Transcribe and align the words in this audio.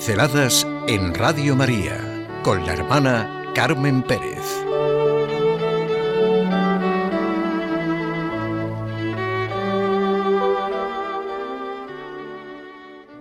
Pinceladas 0.00 0.66
en 0.88 1.12
Radio 1.12 1.54
María 1.54 2.26
con 2.42 2.64
la 2.64 2.72
hermana 2.72 3.52
Carmen 3.54 4.02
Pérez. 4.02 4.40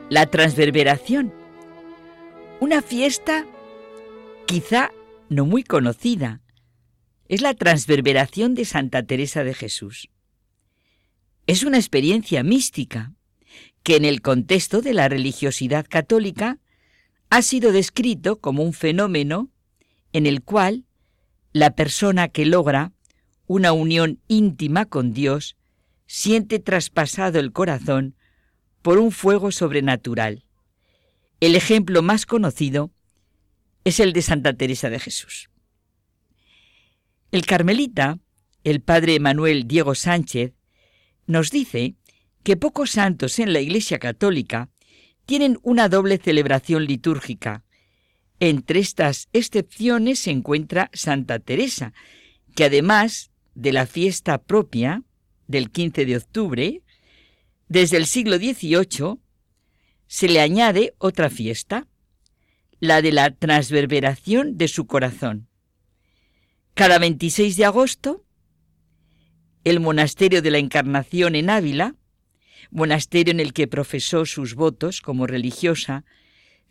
La 0.09 0.27
transverberación. 0.27 1.33
Una 2.61 2.81
fiesta 2.81 3.45
quizá 4.45 4.93
no 5.27 5.45
muy 5.45 5.65
conocida. 5.65 6.39
Es 7.27 7.41
la 7.41 7.55
transverberación 7.55 8.55
de 8.55 8.63
Santa 8.63 9.03
Teresa 9.03 9.43
de 9.43 9.53
Jesús. 9.53 10.07
Es 11.45 11.63
una 11.63 11.77
experiencia 11.77 12.41
mística 12.41 13.11
que 13.83 13.97
en 13.97 14.05
el 14.05 14.21
contexto 14.21 14.81
de 14.81 14.93
la 14.93 15.09
religiosidad 15.09 15.85
católica 15.85 16.57
ha 17.29 17.41
sido 17.41 17.71
descrito 17.71 18.39
como 18.39 18.63
un 18.63 18.73
fenómeno 18.73 19.49
en 20.13 20.25
el 20.25 20.41
cual 20.41 20.85
la 21.53 21.71
persona 21.75 22.27
que 22.27 22.45
logra 22.45 22.91
una 23.47 23.71
unión 23.71 24.19
íntima 24.27 24.85
con 24.85 25.13
Dios 25.13 25.55
siente 26.07 26.59
traspasado 26.59 27.39
el 27.39 27.51
corazón 27.51 28.15
por 28.81 28.97
un 28.97 29.11
fuego 29.11 29.51
sobrenatural. 29.51 30.45
El 31.39 31.55
ejemplo 31.55 32.01
más 32.01 32.25
conocido 32.25 32.91
es 33.83 33.99
el 33.99 34.13
de 34.13 34.21
Santa 34.21 34.53
Teresa 34.53 34.89
de 34.89 34.99
Jesús. 34.99 35.49
El 37.31 37.45
carmelita, 37.45 38.19
el 38.63 38.81
padre 38.81 39.19
Manuel 39.19 39.67
Diego 39.67 39.95
Sánchez, 39.95 40.53
nos 41.27 41.51
dice 41.51 41.95
que 42.43 42.57
pocos 42.57 42.91
santos 42.91 43.37
en 43.39 43.53
la 43.53 43.59
Iglesia 43.59 43.99
Católica 43.99 44.69
tienen 45.29 45.59
una 45.61 45.89
doble 45.89 46.17
celebración 46.17 46.85
litúrgica. 46.85 47.63
Entre 48.39 48.79
estas 48.79 49.29
excepciones 49.31 50.17
se 50.17 50.31
encuentra 50.31 50.89
Santa 50.91 51.37
Teresa, 51.37 51.93
que 52.55 52.63
además 52.63 53.29
de 53.53 53.71
la 53.71 53.85
fiesta 53.85 54.41
propia 54.41 55.03
del 55.45 55.69
15 55.69 56.07
de 56.07 56.17
octubre, 56.17 56.81
desde 57.67 57.97
el 57.97 58.07
siglo 58.07 58.37
XVIII 58.37 59.19
se 60.07 60.29
le 60.29 60.41
añade 60.41 60.95
otra 60.97 61.29
fiesta, 61.29 61.85
la 62.79 63.03
de 63.03 63.11
la 63.11 63.29
transverberación 63.29 64.57
de 64.57 64.67
su 64.67 64.87
corazón. 64.87 65.47
Cada 66.73 66.97
26 66.97 67.55
de 67.55 67.65
agosto, 67.65 68.25
el 69.63 69.79
monasterio 69.79 70.41
de 70.41 70.49
la 70.49 70.57
Encarnación 70.57 71.35
en 71.35 71.51
Ávila 71.51 71.98
monasterio 72.71 73.31
en 73.31 73.39
el 73.39 73.53
que 73.53 73.67
profesó 73.67 74.25
sus 74.25 74.55
votos 74.55 75.01
como 75.01 75.27
religiosa, 75.27 76.05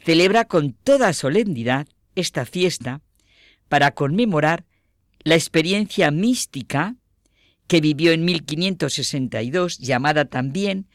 celebra 0.05 0.47
con 0.47 0.73
toda 0.73 1.13
solemnidad 1.13 1.87
esta 2.15 2.45
fiesta 2.45 3.01
para 3.69 3.93
conmemorar 3.93 4.65
la 5.25 5.35
experiencia 5.35 6.11
mística 6.11 6.97
que 7.67 7.81
vivió 7.81 8.13
en 8.13 8.25
1562, 8.25 9.79
llamada 9.79 10.25
también 10.25 10.87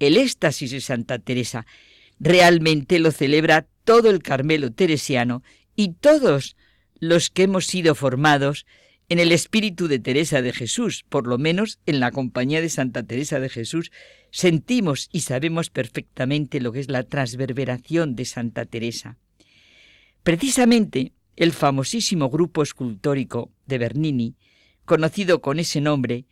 el 0.00 0.16
éxtasis 0.16 0.72
de 0.72 0.80
Santa 0.80 1.18
Teresa. 1.18 1.66
Realmente 2.18 2.98
lo 2.98 3.12
celebra 3.12 3.66
todo 3.84 4.10
el 4.10 4.22
Carmelo 4.22 4.72
teresiano 4.72 5.42
y 5.76 5.92
todos 5.92 6.56
los 6.98 7.30
que 7.30 7.44
hemos 7.44 7.66
sido 7.66 7.94
formados 7.94 8.66
en 9.08 9.18
el 9.20 9.30
espíritu 9.32 9.86
de 9.86 9.98
Teresa 9.98 10.42
de 10.42 10.52
Jesús, 10.52 11.04
por 11.08 11.26
lo 11.26 11.38
menos 11.38 11.78
en 11.86 12.00
la 12.00 12.10
compañía 12.10 12.60
de 12.60 12.68
Santa 12.68 13.04
Teresa 13.04 13.38
de 13.38 13.48
Jesús, 13.48 13.92
sentimos 14.30 15.08
y 15.12 15.20
sabemos 15.20 15.70
perfectamente 15.70 16.60
lo 16.60 16.72
que 16.72 16.80
es 16.80 16.90
la 16.90 17.04
transverberación 17.04 18.16
de 18.16 18.24
Santa 18.24 18.64
Teresa. 18.64 19.16
Precisamente 20.22 21.12
el 21.36 21.52
famosísimo 21.52 22.30
grupo 22.30 22.62
escultórico 22.62 23.52
de 23.66 23.78
Bernini, 23.78 24.36
conocido 24.84 25.40
con 25.40 25.60
ese 25.60 25.80
nombre, 25.80 26.24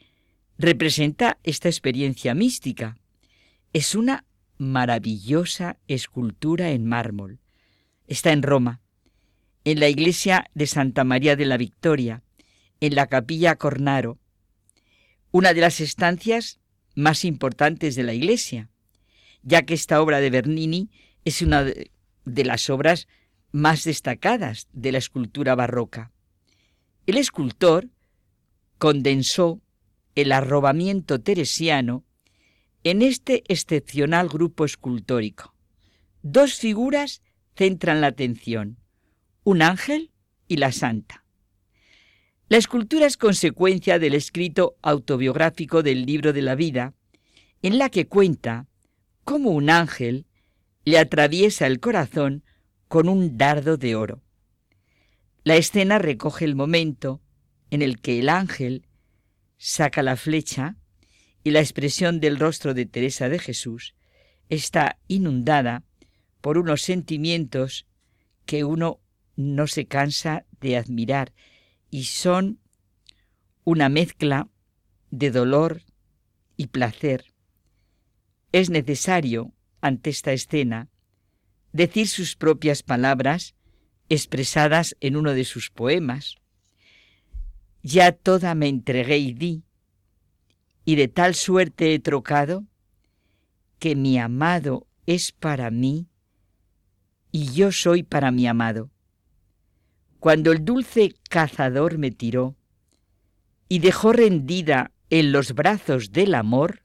representa 0.59 1.39
esta 1.45 1.69
experiencia 1.69 2.35
mística. 2.35 2.97
Es 3.73 3.95
una 3.95 4.25
maravillosa 4.59 5.79
escultura 5.89 6.71
en 6.71 6.87
mármol. 6.87 7.39
Está 8.07 8.33
en 8.33 8.43
Roma, 8.43 8.81
en 9.65 9.81
la 9.81 9.89
iglesia 9.89 10.51
de 10.55 10.67
Santa 10.67 11.05
María 11.05 11.37
de 11.37 11.47
la 11.47 11.57
Victoria, 11.57 12.23
en 12.81 12.95
la 12.95 13.07
capilla 13.07 13.57
Cornaro, 13.57 14.19
una 15.31 15.53
de 15.53 15.61
las 15.61 15.81
estancias 15.81 16.61
más 16.95 17.25
importantes 17.25 17.95
de 17.95 18.05
la 18.05 18.15
iglesia, 18.15 18.71
ya 19.43 19.63
que 19.63 19.75
esta 19.75 20.01
obra 20.01 20.21
de 20.21 20.31
Bernini 20.31 20.91
es 21.25 21.43
una 21.43 21.65
de 21.65 22.45
las 22.45 22.71
obras 22.71 23.09
más 23.53 23.85
destacadas 23.85 24.69
de 24.73 24.93
la 24.93 24.99
escultura 24.99 25.55
barroca. 25.55 26.13
El 27.07 27.19
escultor 27.19 27.89
condensó 28.79 29.61
el 30.15 30.33
arrobamiento 30.33 31.21
teresiano 31.21 32.05
en 32.85 33.03
este 33.03 33.45
excepcional 33.49 34.29
grupo 34.29 34.65
escultórico. 34.65 35.55
Dos 36.23 36.55
figuras 36.55 37.23
centran 37.57 38.01
la 38.01 38.09
atención, 38.09 38.79
un 39.43 39.63
ángel 39.63 40.11
y 40.49 40.57
la 40.57 40.73
santa. 40.73 41.24
La 42.49 42.59
escultura 42.59 43.07
es 43.07 43.17
consecuencia 43.17 43.99
del 43.99 44.15
escrito 44.15 44.77
autobiográfico 44.83 45.83
del 45.83 46.05
libro 46.05 46.33
de 46.35 46.43
la 46.43 46.55
vida, 46.55 46.93
en 47.63 47.79
la 47.79 47.89
que 47.89 48.07
cuenta 48.07 48.67
cómo 49.25 49.51
un 49.51 49.71
ángel 49.71 50.27
le 50.85 50.99
atraviesa 50.99 51.67
el 51.67 51.81
corazón 51.81 52.45
con 52.89 53.09
un 53.09 53.39
dardo 53.39 53.79
de 53.79 53.97
oro. 53.97 54.23
La 55.43 55.57
escena 55.57 55.99
recoge 55.99 56.45
el 56.45 56.55
momento 56.55 57.23
en 57.71 57.81
el 57.81 58.01
que 58.01 58.21
el 58.21 58.29
ángel 58.29 58.87
saca 59.57 60.03
la 60.03 60.17
flecha 60.17 60.77
y 61.43 61.51
la 61.51 61.61
expresión 61.61 62.21
del 62.21 62.39
rostro 62.39 62.75
de 62.75 62.85
Teresa 62.85 63.31
de 63.31 63.39
Jesús 63.39 63.95
está 64.51 64.99
inundada 65.09 65.83
por 66.43 66.59
unos 66.59 66.83
sentimientos 66.83 67.87
que 68.45 68.65
uno 68.65 69.01
no 69.35 69.67
se 69.67 69.87
cansa 69.87 70.45
de 70.61 70.77
admirar 70.77 71.33
y 71.95 72.07
son 72.07 72.59
una 73.63 73.89
mezcla 73.89 74.49
de 75.13 75.31
dolor 75.31 75.83
y 76.57 76.67
placer. 76.67 77.33
Es 78.51 78.69
necesario, 78.69 79.53
ante 79.81 80.11
esta 80.11 80.33
escena, 80.33 80.89
decir 81.73 82.09
sus 82.09 82.35
propias 82.35 82.83
palabras 82.83 83.55
expresadas 84.09 84.97
en 84.99 85.15
uno 85.15 85.35
de 85.35 85.45
sus 85.45 85.71
poemas. 85.71 86.39
Ya 87.85 88.11
toda 88.11 88.57
me 88.57 88.67
entregué 88.67 89.19
y 89.19 89.33
di, 89.33 89.63
y 90.85 90.97
de 90.97 91.07
tal 91.07 91.37
suerte 91.37 91.95
he 91.95 92.01
trocado, 92.01 92.67
que 93.79 93.95
mi 93.95 94.19
amado 94.19 94.89
es 95.07 95.31
para 95.31 95.71
mí 95.71 96.09
y 97.31 97.53
yo 97.53 97.71
soy 97.71 98.03
para 98.03 98.33
mi 98.33 98.49
amado. 98.49 98.91
Cuando 100.25 100.53
el 100.53 100.65
dulce 100.65 101.13
cazador 101.29 101.99
me 101.99 102.11
tiró 102.11 102.57
y 103.69 103.81
dejó 103.81 104.15
rendida 104.15 104.91
en 105.11 105.33
los 105.33 105.53
brazos 105.53 106.13
del 106.13 106.35
amor, 106.35 106.83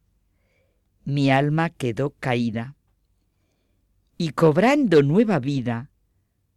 mi 1.05 1.31
alma 1.31 1.69
quedó 1.69 2.09
caída. 2.19 2.75
Y 4.17 4.31
cobrando 4.31 5.03
nueva 5.03 5.39
vida, 5.39 5.89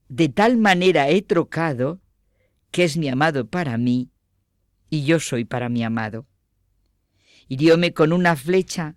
de 0.08 0.28
tal 0.28 0.56
manera 0.56 1.08
he 1.08 1.22
trocado 1.22 2.00
que 2.72 2.82
es 2.82 2.96
mi 2.96 3.08
amado 3.08 3.46
para 3.46 3.78
mí 3.78 4.10
y 4.90 5.04
yo 5.04 5.20
soy 5.20 5.44
para 5.44 5.68
mi 5.68 5.84
amado. 5.84 6.26
Hirióme 7.46 7.94
con 7.94 8.12
una 8.12 8.34
flecha 8.34 8.96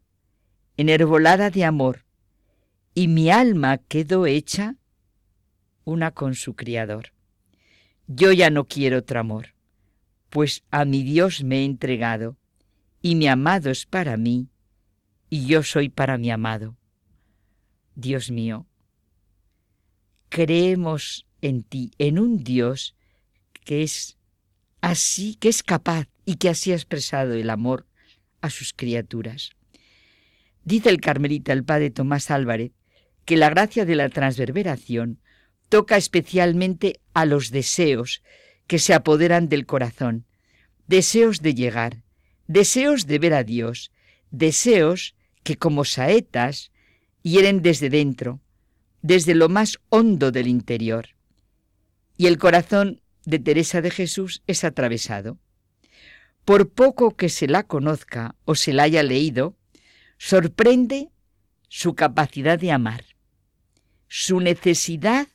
enervolada 0.75 1.51
de 1.51 1.65
amor, 1.65 2.04
y 2.95 3.10
mi 3.10 3.30
alma 3.30 3.77
quedó 3.77 4.25
hecha 4.25 4.75
una 5.83 6.10
con 6.10 6.33
su 6.33 6.56
Criador. 6.56 7.14
Yo 8.07 8.31
ya 8.31 8.50
no 8.50 8.66
quiero 8.66 9.00
otro 9.00 9.19
amor, 9.19 9.56
pues 10.30 10.63
a 10.69 10.86
mi 10.86 11.04
Dios 11.04 11.44
me 11.44 11.60
he 11.60 11.66
entregado, 11.66 12.38
y 13.02 13.16
mi 13.16 13.28
amado 13.28 13.69
es 13.72 13.86
para 13.86 14.18
mí, 14.18 14.50
y 15.30 15.48
yo 15.48 15.63
soy 15.63 15.90
para 15.90 16.18
mi 16.18 16.30
amado. 16.30 16.78
Dios 17.96 18.30
mío, 18.30 18.68
creemos 20.30 21.25
en 21.42 21.63
ti, 21.63 21.92
en 21.98 22.19
un 22.19 22.44
Dios 22.44 22.96
que 23.63 23.84
es 23.84 24.18
así, 24.81 25.36
que 25.36 25.50
es 25.50 25.63
capaz 25.63 26.08
y 26.25 26.36
que 26.36 26.50
así 26.50 26.72
ha 26.72 26.75
expresado 26.75 27.34
el 27.34 27.50
amor 27.50 27.88
a 28.42 28.50
sus 28.50 28.74
criaturas. 28.74 29.51
Dice 30.63 30.90
el 30.90 31.01
carmelita, 31.01 31.54
el 31.54 31.63
padre 31.63 31.90
Tomás 31.90 32.30
Álvarez, 32.30 32.72
que 33.25 33.38
la 33.38 33.50
gracia 33.50 33.86
de 33.86 33.96
la 33.96 34.10
transverberación 34.10 35.19
toca 35.69 35.97
especialmente 35.97 37.00
a 37.13 37.25
los 37.25 37.51
deseos 37.51 38.21
que 38.67 38.79
se 38.79 38.94
apoderan 38.94 39.50
del 39.50 39.65
corazón, 39.65 40.25
deseos 40.88 41.41
de 41.41 41.53
llegar, 41.53 42.01
deseos 42.47 43.07
de 43.07 43.19
ver 43.19 43.33
a 43.33 43.44
Dios, 43.44 43.91
deseos 44.31 45.15
que 45.44 45.57
como 45.57 45.85
saetas 45.85 46.71
hieren 47.21 47.62
desde 47.62 47.89
dentro, 47.89 48.41
desde 49.01 49.35
lo 49.35 49.50
más 49.50 49.79
hondo 49.89 50.31
del 50.31 50.47
interior. 50.47 51.09
Y 52.17 52.27
el 52.27 52.38
corazón 52.38 53.01
de 53.25 53.39
Teresa 53.39 53.81
de 53.81 53.91
Jesús 53.91 54.41
es 54.47 54.63
atravesado. 54.63 55.38
Por 56.44 56.69
poco 56.69 57.15
que 57.15 57.29
se 57.29 57.47
la 57.47 57.63
conozca 57.63 58.35
o 58.45 58.56
se 58.56 58.73
la 58.73 58.83
haya 58.83 59.03
leído, 59.03 59.57
sorprende 60.17 61.09
su 61.67 61.95
capacidad 61.95 62.59
de 62.59 62.71
amar, 62.71 63.03
su 64.07 64.39
necesidad 64.39 65.27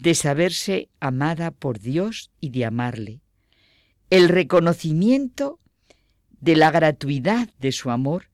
de 0.00 0.14
saberse 0.14 0.88
amada 0.98 1.50
por 1.50 1.78
Dios 1.78 2.30
y 2.40 2.50
de 2.50 2.64
amarle, 2.64 3.20
el 4.08 4.30
reconocimiento 4.30 5.60
de 6.40 6.56
la 6.56 6.70
gratuidad 6.70 7.50
de 7.58 7.70
su 7.70 7.90
amor 7.90 8.30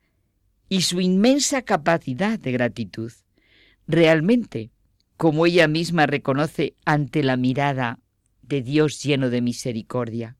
y 0.68 0.82
su 0.82 1.00
inmensa 1.00 1.62
capacidad 1.62 2.38
de 2.38 2.52
gratitud. 2.52 3.12
Realmente, 3.88 4.70
como 5.16 5.44
ella 5.44 5.66
misma 5.66 6.06
reconoce 6.06 6.74
ante 6.84 7.24
la 7.24 7.36
mirada 7.36 7.98
de 8.42 8.62
Dios 8.62 9.02
lleno 9.02 9.28
de 9.28 9.40
misericordia. 9.40 10.36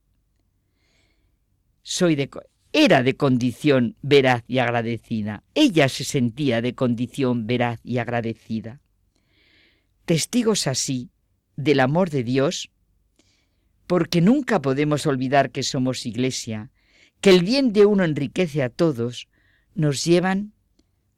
Era 2.73 3.03
de 3.03 3.15
condición 3.15 3.95
veraz 4.01 4.43
y 4.47 4.59
agradecida. 4.59 5.43
Ella 5.55 5.89
se 5.89 6.03
sentía 6.03 6.61
de 6.61 6.73
condición 6.75 7.47
veraz 7.47 7.79
y 7.83 7.97
agradecida. 7.97 8.81
Testigos 10.05 10.67
así 10.67 11.09
del 11.57 11.81
amor 11.81 12.09
de 12.09 12.23
Dios, 12.23 12.69
porque 13.87 14.21
nunca 14.21 14.61
podemos 14.61 15.05
olvidar 15.05 15.51
que 15.51 15.63
somos 15.63 16.05
iglesia, 16.05 16.71
que 17.19 17.31
el 17.31 17.43
bien 17.43 17.73
de 17.73 17.85
uno 17.85 18.05
enriquece 18.05 18.63
a 18.63 18.69
todos, 18.69 19.27
nos 19.75 20.05
llevan 20.05 20.53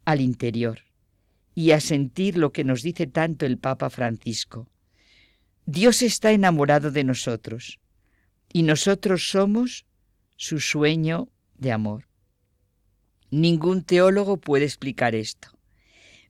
al 0.06 0.22
interior 0.22 0.80
y 1.54 1.72
a 1.72 1.80
sentir 1.80 2.38
lo 2.38 2.52
que 2.52 2.64
nos 2.64 2.82
dice 2.82 3.06
tanto 3.06 3.46
el 3.46 3.58
Papa 3.58 3.90
Francisco. 3.90 4.68
Dios 5.66 6.02
está 6.02 6.32
enamorado 6.32 6.90
de 6.90 7.04
nosotros 7.04 7.80
y 8.52 8.64
nosotros 8.64 9.30
somos 9.30 9.86
su 10.36 10.60
sueño 10.60 11.30
de 11.58 11.72
amor. 11.72 12.08
Ningún 13.30 13.84
teólogo 13.84 14.38
puede 14.38 14.66
explicar 14.66 15.14
esto, 15.14 15.50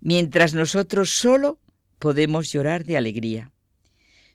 mientras 0.02 0.54
nosotros 0.54 1.12
solo 1.12 1.60
podemos 2.00 2.52
llorar 2.52 2.84
de 2.84 2.98
alegría. 2.98 3.52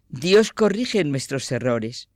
Dios 0.09 0.53
corrige 0.53 1.03
nuestros 1.05 1.51
errores, 1.51 2.09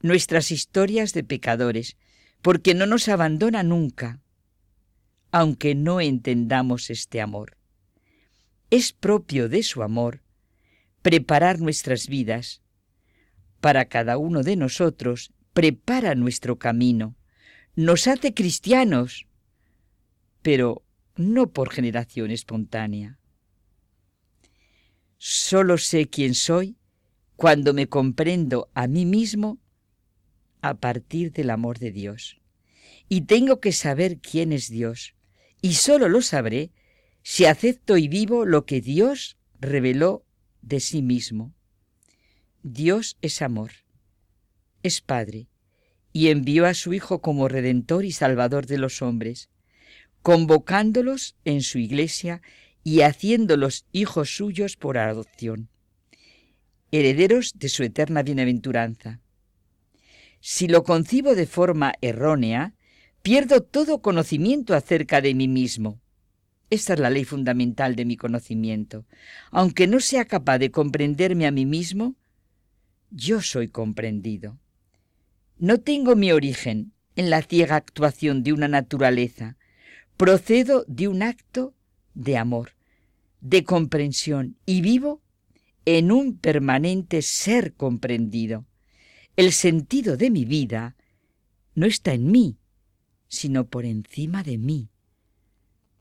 nuestras 0.00 0.50
historias 0.50 1.12
de 1.12 1.24
pecadores, 1.24 1.96
porque 2.42 2.74
no 2.74 2.86
nos 2.86 3.08
abandona 3.08 3.62
nunca, 3.62 4.20
aunque 5.30 5.74
no 5.74 6.00
entendamos 6.00 6.90
este 6.90 7.20
amor. 7.20 7.56
Es 8.70 8.92
propio 8.92 9.48
de 9.48 9.62
su 9.62 9.82
amor 9.82 10.22
preparar 11.02 11.60
nuestras 11.60 12.06
vidas. 12.06 12.62
Para 13.60 13.86
cada 13.86 14.18
uno 14.18 14.42
de 14.42 14.56
nosotros 14.56 15.32
prepara 15.52 16.14
nuestro 16.14 16.58
camino, 16.58 17.16
nos 17.74 18.06
hace 18.06 18.34
cristianos, 18.34 19.26
pero 20.42 20.84
no 21.16 21.50
por 21.50 21.70
generación 21.70 22.30
espontánea. 22.30 23.18
Solo 25.18 25.78
sé 25.78 26.08
quién 26.08 26.34
soy 26.34 26.76
cuando 27.42 27.74
me 27.74 27.88
comprendo 27.88 28.70
a 28.72 28.86
mí 28.86 29.04
mismo 29.04 29.58
a 30.60 30.74
partir 30.74 31.32
del 31.32 31.50
amor 31.50 31.80
de 31.80 31.90
Dios. 31.90 32.40
Y 33.08 33.22
tengo 33.22 33.58
que 33.58 33.72
saber 33.72 34.20
quién 34.20 34.52
es 34.52 34.68
Dios, 34.68 35.16
y 35.60 35.72
solo 35.72 36.08
lo 36.08 36.22
sabré 36.22 36.70
si 37.24 37.46
acepto 37.46 37.96
y 37.96 38.06
vivo 38.06 38.44
lo 38.44 38.64
que 38.64 38.80
Dios 38.80 39.38
reveló 39.58 40.24
de 40.60 40.78
sí 40.78 41.02
mismo. 41.02 41.52
Dios 42.62 43.18
es 43.22 43.42
amor, 43.42 43.72
es 44.84 45.00
Padre, 45.00 45.48
y 46.12 46.28
envió 46.28 46.64
a 46.64 46.74
su 46.74 46.94
Hijo 46.94 47.22
como 47.22 47.48
Redentor 47.48 48.04
y 48.04 48.12
Salvador 48.12 48.66
de 48.66 48.78
los 48.78 49.02
hombres, 49.02 49.50
convocándolos 50.22 51.34
en 51.44 51.62
su 51.62 51.80
iglesia 51.80 52.40
y 52.84 53.00
haciéndolos 53.00 53.84
hijos 53.90 54.36
suyos 54.36 54.76
por 54.76 54.96
adopción, 54.96 55.72
herederos 56.92 57.54
de 57.56 57.68
su 57.68 57.82
eterna 57.82 58.22
bienaventuranza. 58.22 59.20
Si 60.40 60.68
lo 60.68 60.84
concibo 60.84 61.34
de 61.34 61.46
forma 61.46 61.94
errónea, 62.00 62.74
pierdo 63.22 63.62
todo 63.62 64.02
conocimiento 64.02 64.74
acerca 64.74 65.20
de 65.20 65.34
mí 65.34 65.48
mismo. 65.48 66.00
Esta 66.68 66.94
es 66.94 67.00
la 67.00 67.10
ley 67.10 67.24
fundamental 67.24 67.96
de 67.96 68.04
mi 68.04 68.16
conocimiento. 68.16 69.06
Aunque 69.50 69.86
no 69.86 70.00
sea 70.00 70.24
capaz 70.24 70.58
de 70.58 70.70
comprenderme 70.70 71.46
a 71.46 71.50
mí 71.50 71.64
mismo, 71.66 72.16
yo 73.10 73.40
soy 73.40 73.68
comprendido. 73.68 74.58
No 75.58 75.78
tengo 75.78 76.16
mi 76.16 76.32
origen 76.32 76.92
en 77.16 77.30
la 77.30 77.42
ciega 77.42 77.76
actuación 77.76 78.42
de 78.42 78.52
una 78.52 78.68
naturaleza. 78.68 79.56
Procedo 80.16 80.84
de 80.88 81.08
un 81.08 81.22
acto 81.22 81.74
de 82.14 82.36
amor, 82.36 82.72
de 83.40 83.64
comprensión 83.64 84.56
y 84.66 84.80
vivo 84.80 85.21
en 85.84 86.12
un 86.12 86.36
permanente 86.36 87.22
ser 87.22 87.74
comprendido. 87.74 88.64
El 89.36 89.52
sentido 89.52 90.16
de 90.16 90.30
mi 90.30 90.44
vida 90.44 90.96
no 91.74 91.86
está 91.86 92.12
en 92.12 92.30
mí, 92.30 92.58
sino 93.28 93.66
por 93.66 93.84
encima 93.84 94.42
de 94.42 94.58
mí 94.58 94.92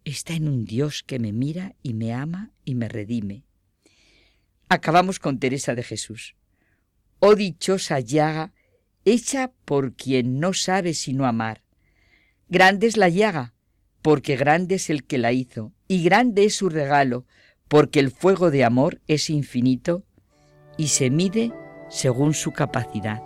está 0.03 0.33
en 0.33 0.47
un 0.47 0.65
Dios 0.65 1.03
que 1.03 1.19
me 1.19 1.31
mira 1.31 1.75
y 1.83 1.93
me 1.93 2.13
ama 2.13 2.51
y 2.65 2.75
me 2.75 2.89
redime. 2.89 3.43
Acabamos 4.69 5.19
con 5.19 5.39
Teresa 5.39 5.75
de 5.75 5.83
Jesús. 5.83 6.35
Oh 7.19 7.35
dichosa 7.35 7.99
llaga 7.99 8.53
hecha 9.05 9.51
por 9.65 9.93
quien 9.93 10.39
no 10.39 10.53
sabe 10.53 10.93
sino 10.93 11.25
amar. 11.25 11.63
Grande 12.49 12.87
es 12.87 12.97
la 12.97 13.09
llaga, 13.09 13.53
porque 14.01 14.35
grande 14.35 14.75
es 14.75 14.89
el 14.89 15.03
que 15.03 15.17
la 15.17 15.31
hizo, 15.31 15.71
y 15.87 16.03
grande 16.03 16.45
es 16.45 16.55
su 16.55 16.69
regalo, 16.69 17.25
porque 17.71 18.01
el 18.01 18.11
fuego 18.11 18.51
de 18.51 18.65
amor 18.65 18.99
es 19.07 19.29
infinito 19.29 20.03
y 20.75 20.89
se 20.89 21.09
mide 21.09 21.53
según 21.89 22.33
su 22.33 22.51
capacidad. 22.51 23.23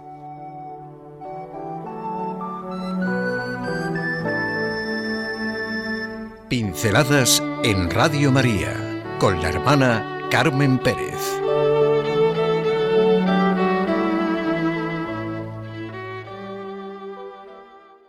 Pinceladas 6.47 7.41
en 7.63 7.89
Radio 7.89 8.31
María 8.31 9.01
con 9.17 9.41
la 9.41 9.49
hermana 9.49 10.27
Carmen 10.29 10.77
Pérez. 10.77 11.44